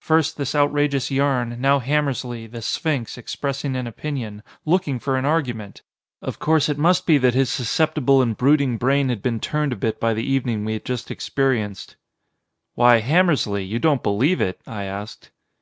First 0.00 0.38
this 0.38 0.54
outrageous 0.54 1.10
yarn, 1.10 1.60
now 1.60 1.78
Hammersly, 1.78 2.46
the 2.50 2.62
"sphinx," 2.62 3.18
expressing 3.18 3.76
an 3.76 3.86
opinion, 3.86 4.42
looking 4.64 4.98
for 4.98 5.18
an 5.18 5.26
argument! 5.26 5.82
Of 6.22 6.38
course 6.38 6.70
it 6.70 6.78
must 6.78 7.04
be 7.06 7.18
that 7.18 7.34
his 7.34 7.50
susceptible 7.50 8.22
and 8.22 8.34
brooding 8.34 8.78
brain 8.78 9.10
had 9.10 9.20
been 9.20 9.38
turned 9.38 9.74
a 9.74 9.76
bit 9.76 10.00
by 10.00 10.14
the 10.14 10.24
evening 10.24 10.64
we 10.64 10.72
had 10.72 10.86
just 10.86 11.10
experienced. 11.10 11.96
"Why 12.74 13.02
Hammersly! 13.02 13.64
You 13.68 13.78
don't 13.78 14.02
believe 14.02 14.40
it?" 14.40 14.62
I 14.66 14.84
asked. 14.84 15.30